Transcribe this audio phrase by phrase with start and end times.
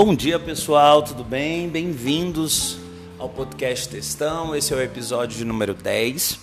[0.00, 1.68] Bom dia pessoal, tudo bem?
[1.68, 2.78] Bem-vindos
[3.18, 4.54] ao podcast Testão.
[4.54, 6.34] Esse é o episódio de número 10.
[6.34, 6.38] Uh,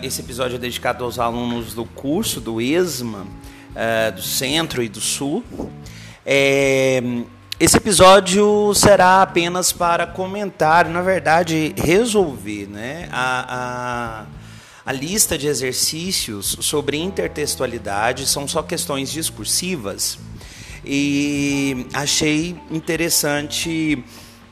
[0.00, 5.00] esse episódio é dedicado aos alunos do curso do ESMA, uh, do Centro e do
[5.00, 5.42] Sul.
[6.24, 7.02] É,
[7.58, 14.26] esse episódio será apenas para comentar, na verdade, resolver né, a,
[14.86, 18.24] a, a lista de exercícios sobre intertextualidade.
[18.24, 20.16] São só questões discursivas
[20.84, 24.04] e achei interessante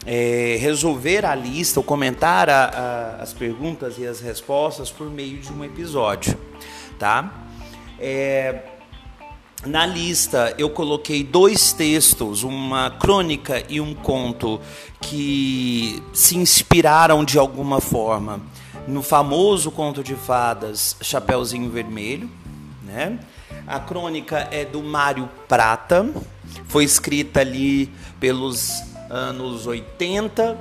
[0.07, 5.39] é, resolver a lista, ou comentar a, a, as perguntas e as respostas por meio
[5.39, 6.39] de um episódio,
[6.99, 7.47] tá?
[7.99, 8.63] É,
[9.67, 14.61] na lista eu coloquei dois textos, uma crônica e um conto
[15.01, 18.41] que se inspiraram de alguma forma
[18.89, 22.31] no famoso conto de fadas Chapeuzinho Vermelho,
[22.83, 23.19] né?
[23.67, 26.09] A crônica é do Mário Prata,
[26.67, 30.59] foi escrita ali pelos anos 80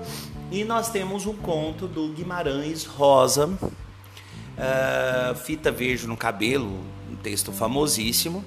[0.52, 6.80] e nós temos um conto do Guimarães Rosa, uh, Fita Verde no Cabelo,
[7.12, 8.44] um texto famosíssimo,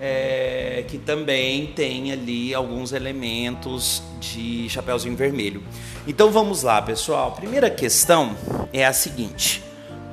[0.00, 5.62] é, que também tem ali alguns elementos de Chapeuzinho Vermelho.
[6.06, 7.28] Então vamos lá, pessoal.
[7.28, 8.34] A primeira questão
[8.72, 9.62] é a seguinte: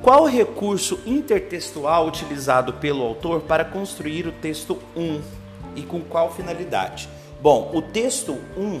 [0.02, 5.20] qual o recurso intertextual utilizado pelo autor para construir o texto 1
[5.76, 7.08] e com qual finalidade?
[7.40, 8.80] Bom, o texto 1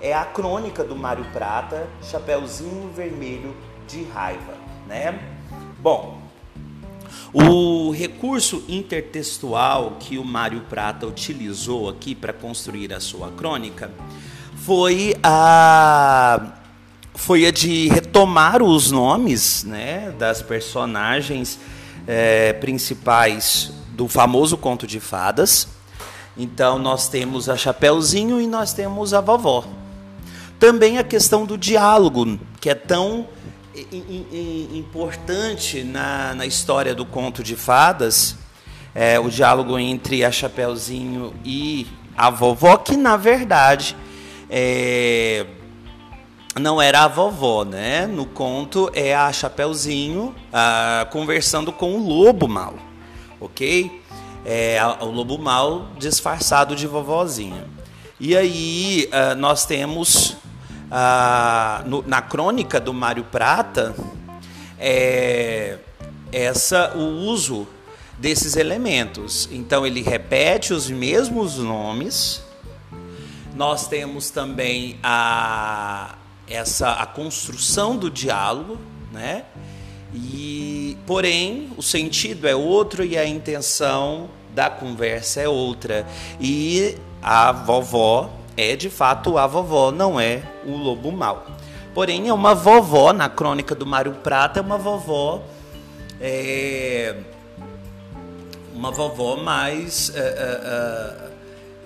[0.00, 3.54] é a crônica do Mário Prata, Chapeuzinho Vermelho
[3.86, 4.54] de Raiva,
[4.86, 5.18] né?
[5.78, 6.18] Bom,
[7.32, 13.90] o recurso intertextual que o Mário Prata utilizou aqui para construir a sua crônica
[14.56, 16.55] foi a
[17.16, 21.58] foi a de retomar os nomes né, das personagens
[22.06, 25.66] é, principais do famoso conto de fadas.
[26.36, 29.64] Então nós temos a Chapeuzinho e nós temos a vovó.
[30.60, 33.26] Também a questão do diálogo, que é tão
[34.74, 38.36] importante na, na história do conto de fadas,
[38.94, 43.96] é, o diálogo entre a Chapeuzinho e a vovó, que na verdade
[44.48, 45.46] é,
[46.58, 48.06] não era a vovó, né?
[48.06, 52.74] No conto é a Chapeuzinho ah, conversando com o lobo mal,
[53.38, 54.02] ok?
[54.44, 57.66] É o lobo mal disfarçado de vovozinha.
[58.18, 60.36] E aí ah, nós temos
[60.90, 63.94] ah, no, na crônica do Mário Prata
[64.78, 65.78] é,
[66.32, 67.66] essa o uso
[68.18, 69.46] desses elementos.
[69.52, 72.42] Então ele repete os mesmos nomes.
[73.54, 76.14] Nós temos também a
[76.48, 78.78] essa a construção do diálogo,
[79.12, 79.44] né?
[80.14, 86.06] E porém o sentido é outro e a intenção da conversa é outra.
[86.40, 91.46] E a vovó é de fato a vovó, não é o lobo mau.
[91.92, 95.42] Porém é uma vovó na crônica do Mário Prata é uma vovó
[96.20, 97.16] é,
[98.74, 101.30] uma vovó mais é,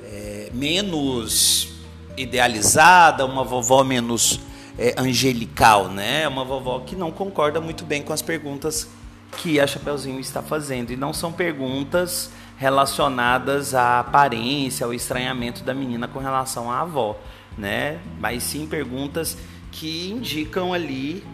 [0.04, 1.68] é, menos
[2.16, 4.40] idealizada, uma vovó menos
[4.78, 6.22] é, angelical, né?
[6.22, 8.88] É uma vovó que não concorda muito bem com as perguntas
[9.36, 10.92] que a Chapeuzinho está fazendo.
[10.92, 17.18] E não são perguntas relacionadas à aparência, ao estranhamento da menina com relação à avó,
[17.56, 17.98] né?
[18.18, 19.36] Mas sim perguntas
[19.72, 21.24] que indicam ali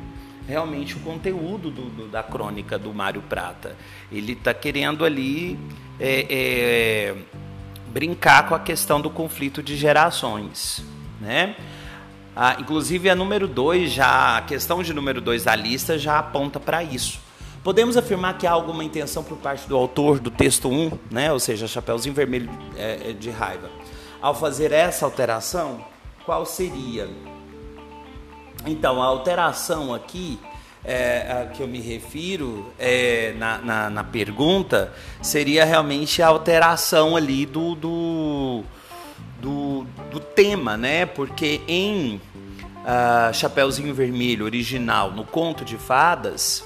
[0.47, 3.77] realmente o conteúdo do, do, da crônica do Mário Prata.
[4.13, 5.59] Ele está querendo ali
[5.99, 7.17] é, é,
[7.89, 10.85] brincar com a questão do conflito de gerações,
[11.21, 11.57] né?
[12.39, 16.61] Ah, inclusive a número 2, já a questão de número 2 da lista já aponta
[16.61, 17.19] para isso.
[17.65, 21.33] Podemos afirmar que há alguma intenção por parte do autor do texto 1, um, né,
[21.33, 23.71] ou seja, Chapeuzinho Vermelho é, é, de Raiva,
[24.21, 25.83] ao fazer essa alteração,
[26.27, 27.09] qual seria?
[28.67, 30.39] Então, a alteração aqui
[30.85, 34.93] é, a que eu me refiro é, na, na, na, pergunta
[35.23, 38.65] seria realmente a alteração ali do, do
[39.41, 41.07] do, do tema, né?
[41.07, 42.21] Porque em
[42.87, 46.65] uh, Chapeuzinho Vermelho original, no conto de fadas,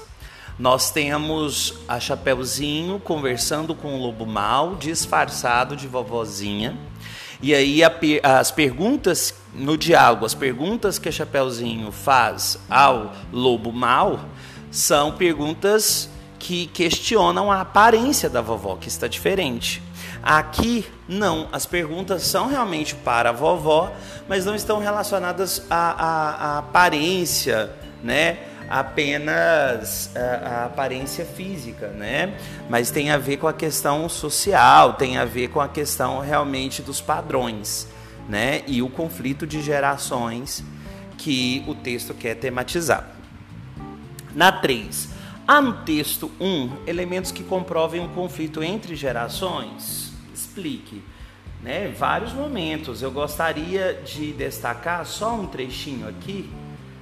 [0.59, 6.77] nós temos a Chapeuzinho conversando com o lobo mal, disfarçado de vovozinha.
[7.41, 7.91] E aí a,
[8.39, 14.19] as perguntas no diálogo, as perguntas que a Chapeuzinho faz ao lobo mal
[14.69, 16.07] são perguntas
[16.37, 19.81] que questionam a aparência da vovó, que está diferente.
[20.23, 21.47] Aqui, não.
[21.51, 23.91] As perguntas são realmente para a vovó,
[24.27, 27.71] mas não estão relacionadas à, à, à aparência,
[28.03, 28.37] né?
[28.71, 32.37] apenas a, a, aparência física, né?
[32.69, 36.81] Mas tem a ver com a questão social, tem a ver com a questão realmente
[36.81, 37.85] dos padrões,
[38.29, 38.63] né?
[38.65, 40.63] E o conflito de gerações
[41.17, 43.11] que o texto quer tematizar.
[44.33, 45.09] Na 3,
[45.45, 50.10] há no texto 1 elementos que comprovem um conflito entre gerações?
[50.51, 51.01] Explique.
[51.63, 53.01] Né, vários momentos.
[53.01, 56.49] Eu gostaria de destacar só um trechinho aqui,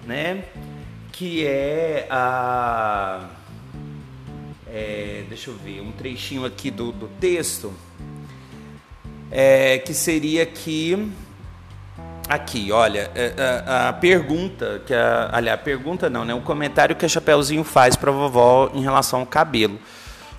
[0.06, 0.46] né,
[1.12, 3.28] que é a.
[4.68, 7.74] É, deixa eu ver, um trechinho aqui do, do texto,
[9.32, 11.12] é, que seria que
[12.28, 16.32] Aqui, olha, a, é, é, a pergunta que a, aliás, a pergunta não, né?
[16.32, 19.80] O comentário que a Chapeuzinho faz para vovó em relação ao cabelo.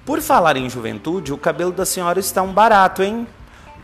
[0.04, 3.26] Por falar em juventude, o cabelo da senhora está um barato, hein?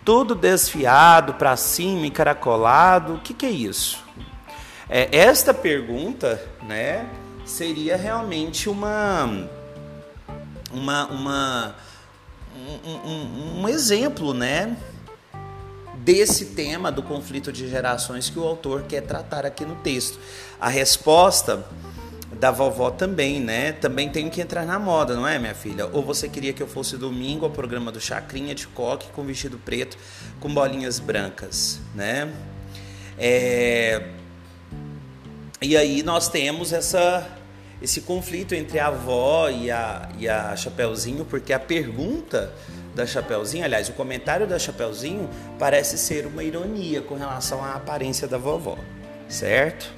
[0.04, 3.14] Todo desfiado para cima, encaracolado.
[3.14, 4.04] O que, que é isso?
[4.88, 7.06] É, esta pergunta, né,
[7.44, 9.48] seria realmente uma
[10.72, 11.74] uma, uma
[12.84, 14.76] um, um, um exemplo, né,
[15.96, 20.19] desse tema do conflito de gerações que o autor quer tratar aqui no texto.
[20.60, 21.66] A resposta
[22.32, 23.73] da vovó também, né?
[23.73, 25.87] Também tem que entrar na moda, não é, minha filha?
[25.87, 29.58] Ou você queria que eu fosse domingo ao programa do Chacrinha de coque com vestido
[29.58, 29.96] preto
[30.40, 32.32] com bolinhas brancas, né?
[33.19, 34.11] É...
[35.62, 37.26] E aí nós temos essa
[37.81, 42.52] esse conflito entre a avó e a, e a Chapeuzinho, porque a pergunta
[42.94, 48.26] da Chapeuzinho, aliás, o comentário da Chapeuzinho parece ser uma ironia com relação à aparência
[48.26, 48.79] da vovó,
[49.29, 49.93] certo?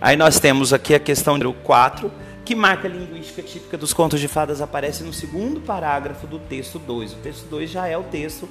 [0.00, 2.10] Aí nós temos aqui a questão número 4,
[2.44, 6.78] que marca a linguística típica dos contos de fadas, aparece no segundo parágrafo do texto
[6.78, 7.12] 2.
[7.12, 8.48] O texto 2 já é o texto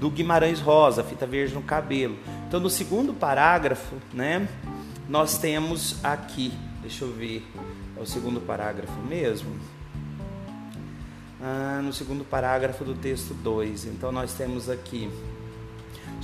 [0.00, 2.16] do Guimarães Rosa, Fita Verde no Cabelo.
[2.48, 4.48] Então, no segundo parágrafo, né,
[5.08, 7.46] nós temos aqui, deixa eu ver,
[7.96, 9.54] é o segundo parágrafo mesmo?
[11.44, 13.84] ah, no segundo parágrafo do texto 2.
[13.84, 15.10] Então nós temos aqui.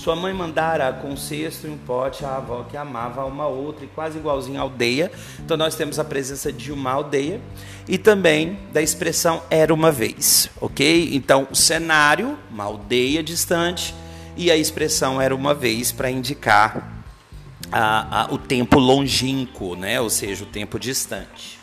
[0.01, 4.17] Sua mãe mandara com cesto em pote a avó que amava uma outra e quase
[4.17, 5.13] igualzinha à aldeia.
[5.39, 7.39] Então nós temos a presença de uma aldeia
[7.87, 11.11] e também da expressão era uma vez, ok?
[11.13, 13.95] Então o cenário, uma aldeia distante
[14.39, 17.05] e a expressão era uma vez para indicar
[17.71, 20.01] a, a, o tempo longínquo, né?
[20.01, 21.59] ou seja, o tempo distante.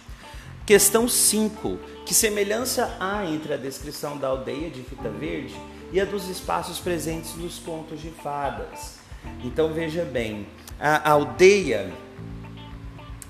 [0.64, 5.56] Questão 5 que semelhança há entre a descrição da aldeia de Fita Verde
[5.92, 8.98] e a dos espaços presentes nos contos de fadas?
[9.44, 10.48] Então veja bem,
[10.80, 11.92] a aldeia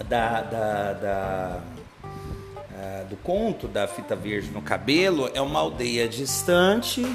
[0.08, 1.62] da, da, da
[3.10, 7.06] do conto da fita verde no cabelo é uma aldeia distante,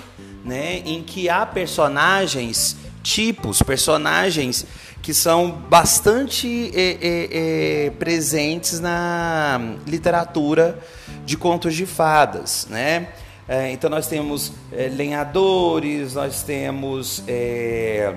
[0.44, 4.66] né, em que há personagens tipos, personagens
[5.02, 10.78] que são bastante é, é, é, presentes na literatura
[11.26, 13.08] de contos de fadas, né?
[13.48, 18.14] É, então nós temos é, lenhadores, nós temos é,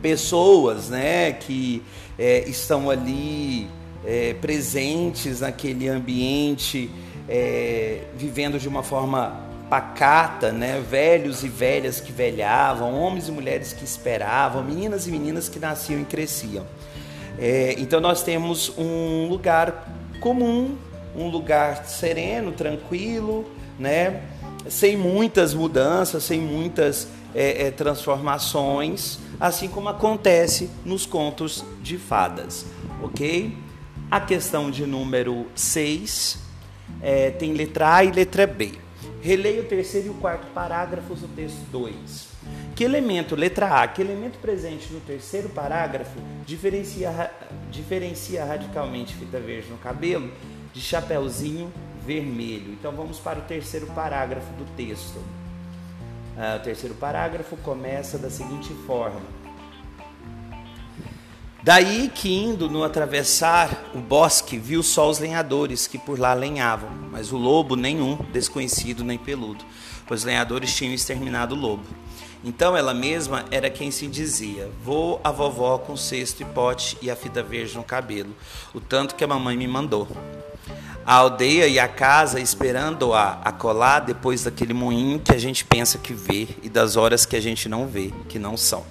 [0.00, 1.82] pessoas, né, que
[2.18, 3.68] é, estão ali
[4.04, 6.90] é, presentes naquele ambiente,
[7.28, 10.82] é, vivendo de uma forma pacata, né?
[10.86, 15.98] velhos e velhas que velhavam, homens e mulheres que esperavam, meninas e meninas que nasciam
[15.98, 16.66] e cresciam.
[17.78, 19.88] Então nós temos um lugar
[20.20, 20.76] comum
[21.14, 23.44] um lugar sereno, tranquilo,
[23.82, 24.22] né?
[24.68, 32.66] sem muitas mudanças, sem muitas é, é, transformações, assim como acontece nos contos de fadas,
[33.02, 33.56] ok?
[34.10, 36.38] A questão de número 6
[37.00, 38.72] é, tem letra A e letra B.
[39.20, 42.32] Releia o terceiro e o quarto parágrafos do texto 2.
[42.74, 47.30] Que elemento, letra A, que elemento presente no terceiro parágrafo diferencia,
[47.70, 50.30] diferencia radicalmente fita verde no cabelo
[50.72, 51.72] de chapeuzinho
[52.04, 52.72] vermelho.
[52.72, 55.20] Então vamos para o terceiro parágrafo do texto.
[56.36, 59.20] Ah, o terceiro parágrafo começa da seguinte forma:
[61.62, 66.90] Daí que indo no atravessar o bosque, viu só os lenhadores que por lá lenhavam,
[67.10, 69.64] mas o lobo nenhum, desconhecido nem peludo,
[70.06, 71.84] pois os lenhadores tinham exterminado o lobo.
[72.44, 77.10] Então ela mesma era quem se dizia: Vou a vovó com cesto e pote e
[77.10, 78.34] a fita verde no cabelo,
[78.74, 80.08] o tanto que a mamãe me mandou
[81.04, 86.12] a aldeia e a casa esperando-a acolá depois daquele moinho que a gente pensa que
[86.12, 88.84] vê e das horas que a gente não vê, que não são.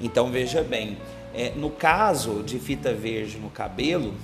[0.00, 0.98] Então veja bem,
[1.34, 4.14] é, no caso de fita verde no cabelo,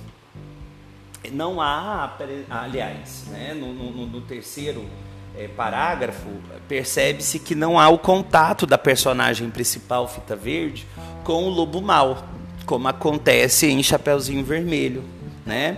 [1.31, 2.15] não há,
[2.49, 4.85] aliás, né, no, no, no terceiro
[5.37, 6.29] é, parágrafo,
[6.67, 10.85] percebe-se que não há o contato da personagem principal, fita verde,
[11.23, 12.23] com o lobo mau,
[12.65, 15.03] como acontece em Chapeuzinho Vermelho,
[15.45, 15.77] né?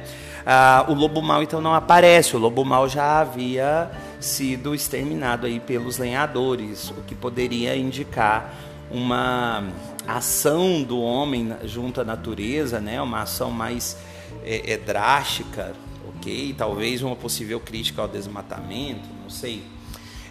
[0.49, 5.59] Ah, o lobo mau então não aparece, o lobo mau já havia sido exterminado aí
[5.59, 8.53] pelos lenhadores, o que poderia indicar
[8.89, 9.61] uma
[10.07, 13.01] ação do homem junto à natureza, né?
[13.01, 13.97] Uma ação mais
[14.41, 15.73] é, é, drástica,
[16.15, 16.55] ok?
[16.57, 19.65] Talvez uma possível crítica ao desmatamento, não sei.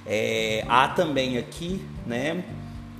[0.07, 2.43] É, há também aqui, né?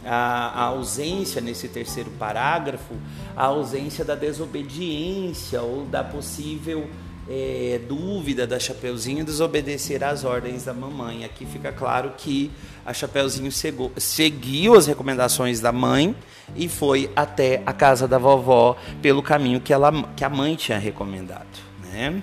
[0.05, 2.95] A, a, ausência nesse terceiro parágrafo,
[3.35, 6.87] a ausência da desobediência ou da possível
[7.29, 11.25] é, dúvida da Chapeuzinho desobedecer às ordens da mamãe.
[11.25, 12.51] Aqui fica claro que
[12.85, 13.51] a Chapeuzinho
[13.97, 16.15] seguiu as recomendações da mãe
[16.55, 20.79] e foi até a casa da vovó pelo caminho que, ela, que a mãe tinha
[20.79, 21.47] recomendado.
[21.83, 22.23] Né?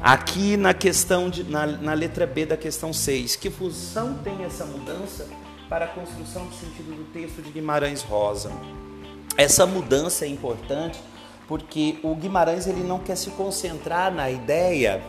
[0.00, 4.64] Aqui na questão de, na, na letra B da questão 6, que função tem essa
[4.64, 5.26] mudança
[5.68, 8.52] para a construção do sentido do texto de Guimarães Rosa?
[9.36, 11.00] Essa mudança é importante
[11.46, 15.02] porque o Guimarães ele não quer se concentrar na ideia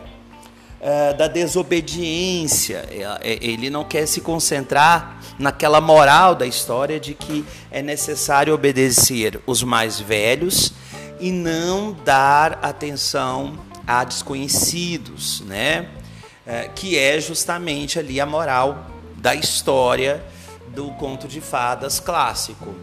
[0.80, 7.14] uh, da desobediência, é, é, ele não quer se concentrar naquela moral da história de
[7.14, 10.72] que é necessário obedecer os mais velhos
[11.18, 15.88] e não dar atenção a desconhecidos, né?
[16.46, 20.22] Uh, que é justamente ali a moral da história
[20.68, 22.74] do conto de fadas clássico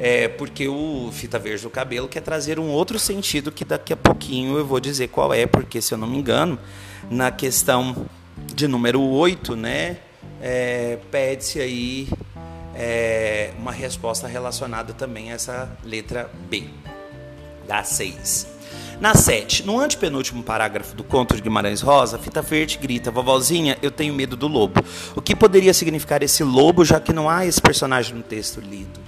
[0.00, 3.96] é, porque o Fita Verde do Cabelo quer trazer um outro sentido que daqui a
[3.96, 6.58] pouquinho eu vou dizer qual é, porque se eu não me engano,
[7.10, 8.06] na questão
[8.54, 9.98] de número 8, né,
[10.40, 12.08] é, pede-se aí
[12.74, 16.64] é, uma resposta relacionada também a essa letra B,
[17.68, 18.46] da 6.
[18.98, 23.90] Na 7, no antepenúltimo parágrafo do conto de Guimarães Rosa, Fita Verde grita: Vovozinha, eu
[23.90, 24.82] tenho medo do lobo.
[25.14, 29.00] O que poderia significar esse lobo, já que não há esse personagem no texto lido?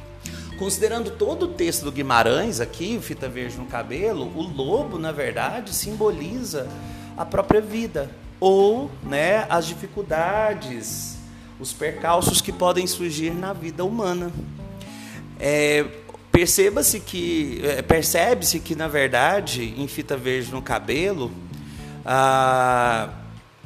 [0.59, 5.75] Considerando todo o texto do Guimarães aqui, Fita Verde no Cabelo, o lobo, na verdade,
[5.75, 6.68] simboliza
[7.16, 11.16] a própria vida ou né, as dificuldades,
[11.59, 14.30] os percalços que podem surgir na vida humana.
[15.38, 15.87] É,
[16.32, 21.30] Perceba-se que é, percebe-se que na verdade em fita verde no cabelo
[22.02, 23.11] a,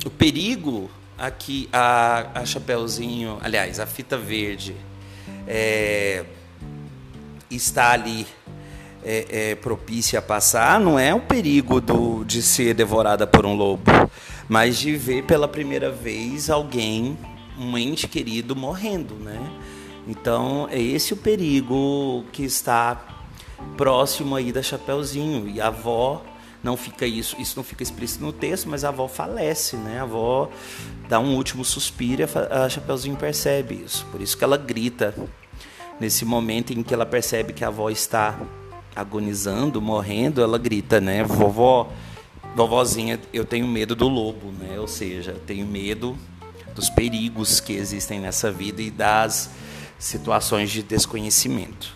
[0.04, 4.74] o perigo aqui a, a chapeuzinho, aliás a fita verde
[5.46, 6.24] é,
[7.50, 8.26] está ali
[9.06, 13.54] é, é, propícia a passar não é o perigo do, de ser devorada por um
[13.54, 13.84] lobo,
[14.48, 17.16] mas de ver pela primeira vez alguém,
[17.56, 19.40] um ente querido, morrendo, né?
[20.08, 23.00] Então é esse o perigo que está
[23.76, 26.22] próximo aí da Chapeuzinho e a avó
[26.62, 30.00] não fica isso, isso não fica explícito no texto, mas a avó falece, né?
[30.00, 30.50] A avó
[31.08, 35.14] dá um último suspiro a Chapeuzinho percebe isso, por isso que ela grita
[36.00, 38.38] nesse momento em que ela percebe que a avó está
[38.94, 41.22] agonizando, morrendo, ela grita, né?
[41.22, 41.90] Vovó,
[42.54, 44.78] vovozinha, eu tenho medo do lobo, né?
[44.78, 46.16] Ou seja, tenho medo
[46.74, 49.50] dos perigos que existem nessa vida e das
[49.98, 51.94] situações de desconhecimento.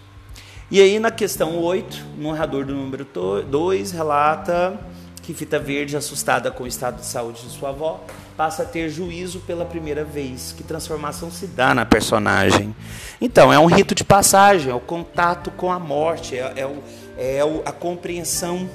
[0.70, 3.06] E aí, na questão 8, o narrador do número
[3.48, 4.78] 2 relata
[5.22, 8.04] que Fita Verde, assustada com o estado de saúde de sua avó,
[8.40, 10.54] passa a ter juízo pela primeira vez.
[10.56, 12.74] Que transformação se dá na personagem?
[13.20, 16.82] Então, é um rito de passagem, é o contato com a morte, é, é, o,
[17.18, 18.66] é o, a compreensão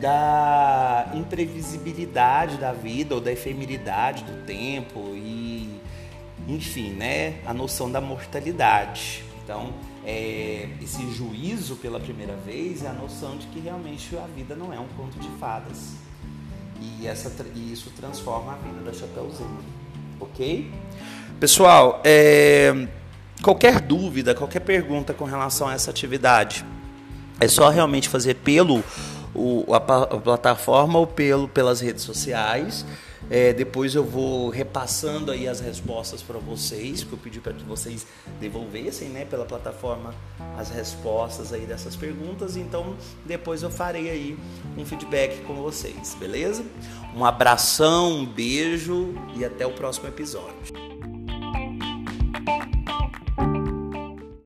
[0.00, 5.80] da imprevisibilidade da vida ou da efemeridade do tempo e,
[6.46, 9.24] enfim, né, a noção da mortalidade.
[9.42, 9.74] Então,
[10.06, 14.72] é, esse juízo pela primeira vez é a noção de que realmente a vida não
[14.72, 15.96] é um conto de fadas.
[17.00, 19.58] E, essa, e isso transforma a vida da Chapeuzinho.
[20.20, 20.70] Ok?
[21.38, 22.88] Pessoal, é,
[23.42, 26.64] qualquer dúvida, qualquer pergunta com relação a essa atividade,
[27.40, 28.82] é só realmente fazer pelo
[29.34, 32.84] o, a, a plataforma ou pelo, pelas redes sociais.
[33.30, 37.64] É, depois eu vou repassando aí as respostas para vocês, que eu pedi para que
[37.64, 38.06] vocês
[38.40, 40.14] devolvessem, né, pela plataforma
[40.56, 42.56] as respostas aí dessas perguntas.
[42.56, 44.38] Então depois eu farei aí
[44.76, 46.64] um feedback com vocês, beleza?
[47.14, 50.91] Um abração, um beijo e até o próximo episódio.